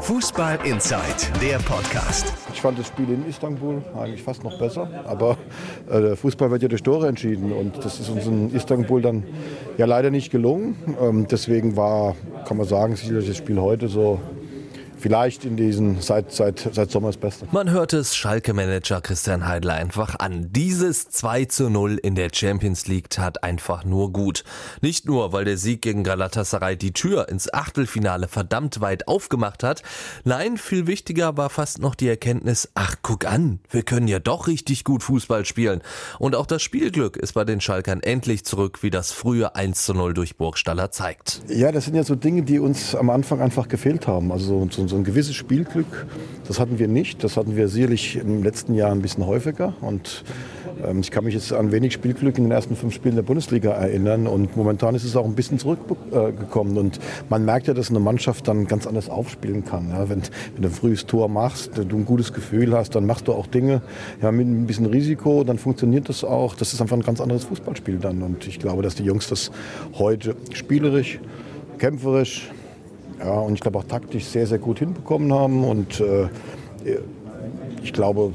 Fußball 0.00 0.58
Inside, 0.64 1.02
der 1.42 1.58
Podcast. 1.58 2.32
Ich 2.54 2.60
fand 2.60 2.78
das 2.78 2.86
Spiel 2.86 3.10
in 3.10 3.28
Istanbul 3.28 3.82
eigentlich 3.94 4.22
fast 4.22 4.42
noch 4.42 4.58
besser, 4.58 4.88
aber 5.04 5.36
äh, 5.90 6.16
Fußball 6.16 6.50
wird 6.50 6.62
ja 6.62 6.68
durch 6.68 6.82
Tore 6.82 7.06
entschieden 7.06 7.52
und 7.52 7.84
das 7.84 8.00
ist 8.00 8.08
uns 8.08 8.26
in 8.26 8.54
Istanbul 8.54 9.02
dann 9.02 9.24
ja 9.76 9.84
leider 9.84 10.10
nicht 10.10 10.30
gelungen. 10.30 10.76
Ähm, 11.00 11.26
deswegen 11.30 11.76
war, 11.76 12.16
kann 12.46 12.56
man 12.56 12.66
sagen, 12.66 12.96
sicherlich 12.96 13.28
das 13.28 13.36
Spiel 13.36 13.60
heute 13.60 13.88
so 13.88 14.20
vielleicht 15.00 15.44
in 15.44 15.56
diesen 15.56 16.00
seit, 16.00 16.32
seit, 16.32 16.68
seit 16.72 16.90
Sommer 16.90 17.08
das 17.08 17.16
Beste. 17.16 17.46
Man 17.50 17.70
hört 17.70 17.92
es 17.92 18.14
Schalke-Manager 18.14 19.00
Christian 19.00 19.48
Heidler 19.48 19.74
einfach 19.74 20.18
an. 20.18 20.48
Dieses 20.52 21.08
2 21.08 21.46
zu 21.46 21.70
0 21.70 21.96
in 21.96 22.14
der 22.14 22.30
Champions 22.32 22.86
League 22.86 23.10
tat 23.10 23.42
einfach 23.42 23.84
nur 23.84 24.12
gut. 24.12 24.44
Nicht 24.80 25.06
nur, 25.06 25.32
weil 25.32 25.44
der 25.44 25.56
Sieg 25.56 25.82
gegen 25.82 26.04
Galatasaray 26.04 26.76
die 26.76 26.92
Tür 26.92 27.28
ins 27.28 27.52
Achtelfinale 27.52 28.28
verdammt 28.28 28.80
weit 28.80 29.08
aufgemacht 29.08 29.62
hat. 29.62 29.82
Nein, 30.24 30.56
viel 30.56 30.86
wichtiger 30.86 31.36
war 31.36 31.50
fast 31.50 31.80
noch 31.80 31.94
die 31.94 32.08
Erkenntnis, 32.08 32.68
ach 32.74 32.96
guck 33.02 33.24
an, 33.24 33.60
wir 33.70 33.82
können 33.82 34.08
ja 34.08 34.18
doch 34.18 34.46
richtig 34.46 34.84
gut 34.84 35.02
Fußball 35.02 35.44
spielen. 35.44 35.80
Und 36.18 36.34
auch 36.34 36.46
das 36.46 36.62
Spielglück 36.62 37.16
ist 37.16 37.32
bei 37.32 37.44
den 37.44 37.60
Schalkern 37.60 38.00
endlich 38.00 38.44
zurück, 38.44 38.82
wie 38.82 38.90
das 38.90 39.12
frühe 39.12 39.54
1 39.54 39.84
zu 39.84 39.94
0 39.94 40.14
durch 40.14 40.36
Burgstaller 40.36 40.90
zeigt. 40.90 41.42
Ja, 41.48 41.72
das 41.72 41.86
sind 41.86 41.94
ja 41.94 42.04
so 42.04 42.14
Dinge, 42.14 42.42
die 42.42 42.58
uns 42.58 42.94
am 42.94 43.10
Anfang 43.10 43.40
einfach 43.40 43.68
gefehlt 43.68 44.06
haben. 44.06 44.32
Also 44.32 44.68
so, 44.70 44.86
so 44.90 44.96
ein 44.96 45.04
gewisses 45.04 45.34
Spielglück, 45.34 46.06
das 46.46 46.60
hatten 46.60 46.78
wir 46.78 46.88
nicht. 46.88 47.24
Das 47.24 47.36
hatten 47.36 47.56
wir 47.56 47.68
sicherlich 47.68 48.16
im 48.16 48.42
letzten 48.42 48.74
Jahr 48.74 48.90
ein 48.90 49.00
bisschen 49.00 49.24
häufiger. 49.26 49.72
Und 49.80 50.24
ähm, 50.84 51.00
ich 51.00 51.10
kann 51.10 51.24
mich 51.24 51.34
jetzt 51.34 51.52
an 51.52 51.72
wenig 51.72 51.92
Spielglück 51.92 52.36
in 52.38 52.44
den 52.44 52.50
ersten 52.50 52.76
fünf 52.76 52.92
Spielen 52.92 53.14
der 53.14 53.22
Bundesliga 53.22 53.70
erinnern. 53.70 54.26
Und 54.26 54.56
momentan 54.56 54.94
ist 54.94 55.04
es 55.04 55.16
auch 55.16 55.24
ein 55.24 55.34
bisschen 55.34 55.58
zurückgekommen. 55.58 56.76
Und 56.76 56.98
man 57.28 57.44
merkt 57.44 57.68
ja, 57.68 57.74
dass 57.74 57.90
eine 57.90 58.00
Mannschaft 58.00 58.48
dann 58.48 58.66
ganz 58.66 58.86
anders 58.86 59.08
aufspielen 59.08 59.64
kann. 59.64 59.90
Ja, 59.90 60.08
wenn, 60.08 60.22
wenn, 60.54 60.62
du 60.62 60.68
ein 60.68 60.74
frühes 60.74 61.06
Tor 61.06 61.28
machst, 61.28 61.78
du 61.78 61.96
ein 61.96 62.04
gutes 62.04 62.32
Gefühl 62.32 62.76
hast, 62.76 62.94
dann 62.94 63.06
machst 63.06 63.28
du 63.28 63.32
auch 63.32 63.46
Dinge 63.46 63.80
ja, 64.20 64.32
mit 64.32 64.46
ein 64.46 64.66
bisschen 64.66 64.86
Risiko, 64.86 65.44
dann 65.44 65.58
funktioniert 65.58 66.08
das 66.08 66.24
auch. 66.24 66.56
Das 66.56 66.72
ist 66.72 66.80
einfach 66.82 66.96
ein 66.96 67.02
ganz 67.02 67.20
anderes 67.20 67.44
Fußballspiel 67.44 67.98
dann. 67.98 68.22
Und 68.22 68.46
ich 68.48 68.58
glaube, 68.58 68.82
dass 68.82 68.96
die 68.96 69.04
Jungs 69.04 69.28
das 69.28 69.52
heute 69.94 70.34
spielerisch, 70.52 71.20
kämpferisch, 71.78 72.50
ja, 73.22 73.32
und 73.32 73.54
ich 73.54 73.60
glaube 73.60 73.78
auch 73.78 73.84
taktisch 73.84 74.24
sehr, 74.24 74.46
sehr 74.46 74.58
gut 74.58 74.78
hinbekommen 74.78 75.32
haben. 75.32 75.64
Und 75.64 76.00
äh, 76.00 76.28
ich 77.82 77.92
glaube, 77.92 78.32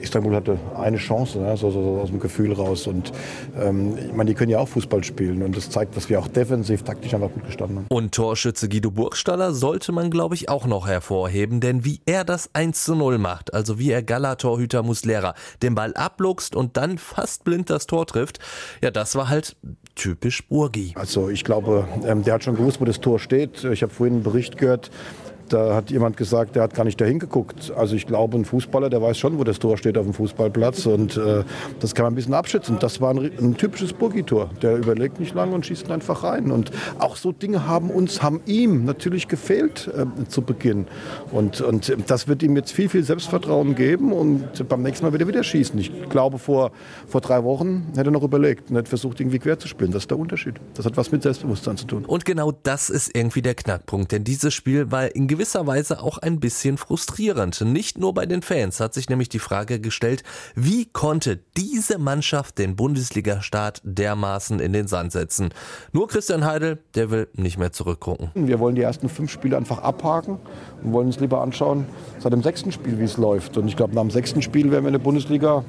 Istanbul 0.00 0.36
hatte 0.36 0.58
eine 0.76 0.98
Chance, 0.98 1.38
ne, 1.38 1.56
so, 1.56 1.70
so, 1.70 1.98
aus 2.00 2.10
dem 2.10 2.20
Gefühl 2.20 2.52
raus. 2.52 2.86
Und 2.86 3.12
ähm, 3.58 3.98
ich 3.98 4.12
meine, 4.12 4.28
die 4.28 4.34
können 4.34 4.50
ja 4.50 4.60
auch 4.60 4.68
Fußball 4.68 5.02
spielen. 5.02 5.42
Und 5.42 5.56
das 5.56 5.68
zeigt, 5.68 5.96
dass 5.96 6.08
wir 6.08 6.20
auch 6.20 6.28
defensiv, 6.28 6.84
taktisch 6.84 7.12
einfach 7.12 7.32
gut 7.32 7.44
gestanden 7.44 7.78
haben. 7.78 7.86
Und 7.88 8.14
Torschütze 8.14 8.68
Guido 8.68 8.92
Burgstaller 8.92 9.52
sollte 9.52 9.90
man, 9.90 10.10
glaube 10.10 10.36
ich, 10.36 10.48
auch 10.48 10.66
noch 10.66 10.86
hervorheben. 10.86 11.60
Denn 11.60 11.84
wie 11.84 12.00
er 12.06 12.24
das 12.24 12.50
1 12.52 12.84
zu 12.84 12.94
0 12.94 13.18
macht, 13.18 13.52
also 13.52 13.78
wie 13.80 13.90
er 13.90 14.02
Gala-Torhüter 14.02 14.84
Muslera 14.84 15.34
den 15.62 15.74
Ball 15.74 15.92
abluchst 15.94 16.54
und 16.54 16.76
dann 16.76 16.98
fast 16.98 17.42
blind 17.42 17.68
das 17.68 17.86
Tor 17.86 18.06
trifft, 18.06 18.38
ja, 18.82 18.92
das 18.92 19.16
war 19.16 19.28
halt 19.28 19.56
typisch 19.96 20.46
Burgi. 20.46 20.92
Also 20.94 21.28
ich 21.28 21.42
glaube, 21.42 21.88
ähm, 22.04 22.22
der 22.22 22.34
hat 22.34 22.44
schon 22.44 22.54
gewusst, 22.54 22.80
wo 22.80 22.84
das 22.84 23.00
Tor 23.00 23.18
steht. 23.18 23.64
Ich 23.64 23.82
habe 23.82 23.92
vorhin 23.92 24.16
einen 24.16 24.22
Bericht 24.22 24.56
gehört, 24.56 24.90
da 25.48 25.74
hat 25.74 25.90
jemand 25.90 26.16
gesagt, 26.16 26.56
der 26.56 26.62
hat 26.62 26.74
gar 26.74 26.84
nicht 26.84 27.00
dahin 27.00 27.18
geguckt. 27.18 27.72
Also 27.76 27.94
ich 27.94 28.06
glaube, 28.06 28.36
ein 28.36 28.44
Fußballer, 28.44 28.90
der 28.90 29.02
weiß 29.02 29.18
schon, 29.18 29.38
wo 29.38 29.44
das 29.44 29.58
Tor 29.58 29.76
steht 29.76 29.96
auf 29.98 30.04
dem 30.04 30.14
Fußballplatz. 30.14 30.86
Und 30.86 31.16
äh, 31.16 31.44
das 31.80 31.94
kann 31.94 32.04
man 32.04 32.12
ein 32.12 32.16
bisschen 32.16 32.34
abschätzen. 32.34 32.78
Das 32.80 33.00
war 33.00 33.14
ein, 33.14 33.30
ein 33.38 33.56
typisches 33.56 33.92
Burgi-Tor. 33.92 34.50
Der 34.62 34.76
überlegt 34.76 35.20
nicht 35.20 35.34
lange 35.34 35.54
und 35.54 35.66
schießt 35.66 35.90
einfach 35.90 36.24
rein. 36.24 36.50
Und 36.50 36.70
auch 36.98 37.16
so 37.16 37.32
Dinge 37.32 37.66
haben 37.66 37.90
uns, 37.90 38.22
haben 38.22 38.40
ihm 38.46 38.84
natürlich 38.84 39.28
gefehlt 39.28 39.88
äh, 39.94 40.28
zu 40.28 40.42
Beginn. 40.42 40.86
Und, 41.30 41.60
und 41.60 41.96
das 42.06 42.28
wird 42.28 42.42
ihm 42.42 42.56
jetzt 42.56 42.72
viel, 42.72 42.88
viel 42.88 43.04
Selbstvertrauen 43.04 43.74
geben. 43.74 44.12
Und 44.12 44.68
beim 44.68 44.82
nächsten 44.82 45.04
Mal 45.06 45.12
wird 45.12 45.22
er 45.22 45.28
wieder 45.28 45.44
schießen. 45.44 45.78
Ich 45.78 46.08
glaube, 46.08 46.38
vor, 46.38 46.72
vor 47.06 47.20
drei 47.20 47.44
Wochen 47.44 47.86
hätte 47.94 48.08
er 48.08 48.12
noch 48.12 48.22
überlegt 48.22 48.70
und 48.70 48.76
hätte 48.76 48.88
versucht, 48.88 49.20
irgendwie 49.20 49.38
quer 49.38 49.58
zu 49.58 49.68
spielen. 49.68 49.92
Das 49.92 50.04
ist 50.04 50.10
der 50.10 50.18
Unterschied. 50.18 50.54
Das 50.74 50.86
hat 50.86 50.96
was 50.96 51.12
mit 51.12 51.22
Selbstbewusstsein 51.22 51.76
zu 51.76 51.86
tun. 51.86 52.04
Und 52.04 52.24
genau 52.24 52.52
das 52.62 52.90
ist 52.90 53.14
irgendwie 53.14 53.42
der 53.42 53.54
Knackpunkt. 53.54 54.12
Denn 54.12 54.24
dieses 54.24 54.54
Spiel 54.54 54.90
war 54.90 55.14
in 55.14 55.28
gewisser 55.36 55.66
Weise 55.66 56.02
auch 56.02 56.16
ein 56.16 56.40
bisschen 56.40 56.78
frustrierend. 56.78 57.60
Nicht 57.60 57.98
nur 57.98 58.14
bei 58.14 58.24
den 58.24 58.40
Fans 58.40 58.80
hat 58.80 58.94
sich 58.94 59.10
nämlich 59.10 59.28
die 59.28 59.38
Frage 59.38 59.80
gestellt, 59.80 60.22
wie 60.54 60.86
konnte 60.86 61.40
diese 61.58 61.98
Mannschaft 61.98 62.56
den 62.56 62.74
Bundesliga-Start 62.74 63.82
dermaßen 63.84 64.60
in 64.60 64.72
den 64.72 64.86
Sand 64.86 65.12
setzen? 65.12 65.50
Nur 65.92 66.08
Christian 66.08 66.46
Heidel, 66.46 66.78
der 66.94 67.10
will 67.10 67.28
nicht 67.34 67.58
mehr 67.58 67.70
zurückgucken. 67.70 68.30
Wir 68.34 68.58
wollen 68.60 68.76
die 68.76 68.82
ersten 68.82 69.10
fünf 69.10 69.30
Spiele 69.30 69.58
einfach 69.58 69.82
abhaken 69.82 70.38
und 70.82 70.94
wollen 70.94 71.08
uns 71.08 71.20
lieber 71.20 71.42
anschauen, 71.42 71.84
seit 72.18 72.32
dem 72.32 72.42
sechsten 72.42 72.72
Spiel, 72.72 72.98
wie 72.98 73.04
es 73.04 73.18
läuft. 73.18 73.58
Und 73.58 73.68
ich 73.68 73.76
glaube, 73.76 73.94
nach 73.94 74.02
dem 74.02 74.10
sechsten 74.10 74.40
Spiel 74.40 74.70
werden 74.70 74.84
wir 74.84 74.88
in 74.88 74.94
der 74.94 75.00
Bundesliga 75.00 75.64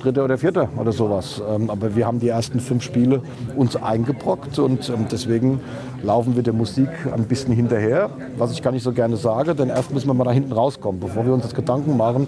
Dritter 0.00 0.24
oder 0.24 0.38
Vierter 0.38 0.68
oder 0.78 0.92
sowas. 0.92 1.42
Ähm, 1.48 1.70
aber 1.70 1.94
wir 1.96 2.06
haben 2.06 2.20
die 2.20 2.28
ersten 2.28 2.60
fünf 2.60 2.82
Spiele 2.82 3.22
uns 3.56 3.76
eingebrockt 3.76 4.58
und 4.58 4.88
ähm, 4.88 5.06
deswegen 5.10 5.60
laufen 6.02 6.34
wir 6.36 6.42
der 6.42 6.52
Musik 6.52 6.88
ein 7.12 7.24
bisschen 7.24 7.52
hinterher, 7.52 8.10
was 8.36 8.52
ich 8.52 8.62
gar 8.62 8.72
nicht 8.72 8.82
so 8.82 8.92
gerne 8.92 9.16
sage, 9.16 9.54
denn 9.54 9.68
erst 9.68 9.92
müssen 9.92 10.08
wir 10.08 10.14
mal 10.14 10.24
da 10.24 10.32
hinten 10.32 10.52
rauskommen, 10.52 11.00
bevor 11.00 11.24
wir 11.24 11.32
uns 11.32 11.44
das 11.44 11.54
Gedanken 11.54 11.96
machen, 11.96 12.26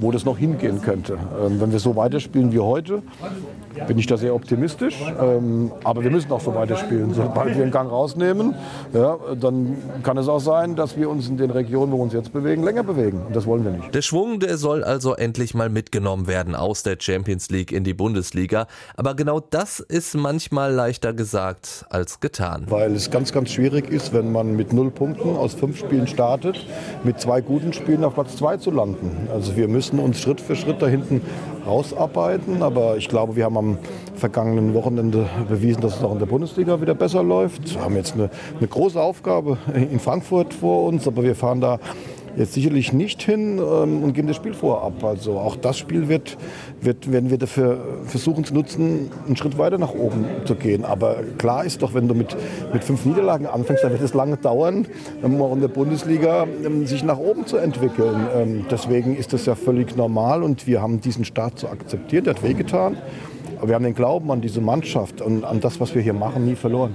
wo 0.00 0.10
das 0.10 0.24
noch 0.24 0.38
hingehen 0.38 0.80
könnte. 0.80 1.18
Ähm, 1.44 1.60
wenn 1.60 1.72
wir 1.72 1.78
so 1.78 1.96
weiterspielen 1.96 2.52
wie 2.52 2.60
heute, 2.60 3.02
bin 3.86 3.98
ich 3.98 4.06
da 4.06 4.16
sehr 4.16 4.34
optimistisch. 4.34 5.00
Aber 5.84 6.02
wir 6.02 6.10
müssen 6.10 6.30
auch 6.32 6.40
so 6.40 6.54
weiterspielen. 6.54 7.14
Sobald 7.14 7.56
wir 7.56 7.62
einen 7.62 7.70
Gang 7.70 7.90
rausnehmen, 7.90 8.54
dann 8.92 9.76
kann 10.02 10.18
es 10.18 10.28
auch 10.28 10.40
sein, 10.40 10.76
dass 10.76 10.96
wir 10.96 11.08
uns 11.08 11.28
in 11.28 11.36
den 11.36 11.50
Regionen, 11.50 11.92
wo 11.92 11.96
wir 11.96 12.02
uns 12.02 12.12
jetzt 12.12 12.32
bewegen, 12.32 12.62
länger 12.62 12.82
bewegen. 12.82 13.22
Und 13.26 13.34
das 13.34 13.46
wollen 13.46 13.64
wir 13.64 13.70
nicht. 13.70 13.94
Der 13.94 14.02
Schwung, 14.02 14.40
der 14.40 14.58
soll 14.58 14.84
also 14.84 15.14
endlich 15.14 15.54
mal 15.54 15.70
mitgenommen 15.70 16.26
werden 16.26 16.54
aus 16.54 16.82
der 16.82 16.98
Champions 17.02 17.50
League 17.50 17.72
in 17.72 17.84
die 17.84 17.94
Bundesliga. 17.94 18.66
Aber 18.96 19.14
genau 19.14 19.40
das 19.40 19.80
ist 19.80 20.14
manchmal 20.14 20.72
leichter 20.72 21.12
gesagt 21.12 21.84
als 21.90 22.20
getan. 22.20 22.66
Weil 22.68 22.92
es 22.92 23.10
ganz, 23.10 23.32
ganz 23.32 23.50
schwierig 23.50 23.90
ist, 23.90 24.12
wenn 24.12 24.32
man 24.32 24.56
mit 24.56 24.72
null 24.72 24.90
Punkten 24.90 25.36
aus 25.36 25.54
fünf 25.54 25.78
Spielen 25.78 26.06
startet, 26.06 26.66
mit 27.04 27.20
zwei 27.20 27.40
guten 27.40 27.72
Spielen 27.72 28.04
auf 28.04 28.14
Platz 28.14 28.36
zwei 28.36 28.56
zu 28.56 28.70
landen. 28.70 29.28
Also 29.32 29.56
wir 29.56 29.68
müssen 29.68 29.98
uns 29.98 30.20
Schritt 30.20 30.40
für 30.40 30.56
Schritt 30.56 30.82
da 30.82 30.86
hinten 30.86 31.20
rausarbeiten. 31.66 32.62
Aber 32.62 32.96
ich 32.96 33.08
glaube, 33.08 33.36
wir 33.36 33.44
haben 33.44 33.56
am 33.56 33.78
vergangenen 34.14 34.74
Wochenende 34.74 35.28
bewiesen, 35.48 35.80
dass 35.80 35.96
es 35.96 36.02
auch 36.02 36.12
in 36.12 36.18
der 36.18 36.26
Bundesliga 36.26 36.80
wieder 36.80 36.94
besser 36.94 37.22
läuft. 37.22 37.74
Wir 37.74 37.82
haben 37.82 37.96
jetzt 37.96 38.14
eine, 38.14 38.30
eine 38.58 38.68
große 38.68 39.00
Aufgabe 39.00 39.58
in 39.74 39.98
Frankfurt 40.00 40.54
vor 40.54 40.86
uns, 40.86 41.06
aber 41.06 41.22
wir 41.22 41.34
fahren 41.34 41.60
da 41.60 41.78
jetzt 42.36 42.54
sicherlich 42.54 42.92
nicht 42.92 43.22
hin 43.22 43.58
ähm, 43.58 44.02
und 44.02 44.12
geben 44.12 44.28
das 44.28 44.36
Spiel 44.36 44.54
vorab. 44.54 45.02
Also 45.04 45.38
auch 45.38 45.56
das 45.56 45.78
Spiel 45.78 46.08
wird, 46.08 46.36
wird, 46.80 47.10
werden 47.10 47.30
wir 47.30 47.38
dafür 47.38 47.78
versuchen 48.04 48.44
zu 48.44 48.54
nutzen, 48.54 49.10
einen 49.26 49.36
Schritt 49.36 49.58
weiter 49.58 49.78
nach 49.78 49.94
oben 49.94 50.24
zu 50.44 50.54
gehen. 50.54 50.84
Aber 50.84 51.16
klar 51.38 51.64
ist 51.64 51.82
doch, 51.82 51.94
wenn 51.94 52.08
du 52.08 52.14
mit, 52.14 52.36
mit 52.72 52.84
fünf 52.84 53.04
Niederlagen 53.04 53.46
anfängst, 53.46 53.84
dann 53.84 53.92
wird 53.92 54.02
es 54.02 54.14
lange 54.14 54.36
dauern, 54.36 54.86
um 55.22 55.40
auch 55.42 55.52
in 55.52 55.60
der 55.60 55.68
Bundesliga 55.68 56.46
ähm, 56.64 56.86
sich 56.86 57.04
nach 57.04 57.18
oben 57.18 57.46
zu 57.46 57.56
entwickeln. 57.56 58.26
Ähm, 58.34 58.66
deswegen 58.70 59.16
ist 59.16 59.32
das 59.32 59.46
ja 59.46 59.54
völlig 59.54 59.96
normal 59.96 60.42
und 60.42 60.66
wir 60.66 60.80
haben 60.82 61.00
diesen 61.00 61.24
Start 61.24 61.58
zu 61.58 61.68
akzeptieren. 61.68 62.24
Der 62.24 62.34
hat 62.34 62.42
wehgetan. 62.42 62.96
Aber 63.58 63.68
wir 63.68 63.74
haben 63.74 63.84
den 63.84 63.94
Glauben 63.94 64.30
an 64.30 64.40
diese 64.40 64.62
Mannschaft 64.62 65.20
und 65.20 65.44
an 65.44 65.60
das, 65.60 65.80
was 65.80 65.94
wir 65.94 66.00
hier 66.00 66.14
machen, 66.14 66.46
nie 66.46 66.54
verloren. 66.54 66.94